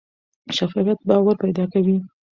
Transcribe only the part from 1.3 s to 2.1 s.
پیدا کوي